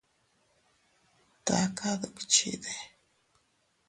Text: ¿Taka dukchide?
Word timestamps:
¿Taka 1.45 1.89
dukchide? 2.01 2.73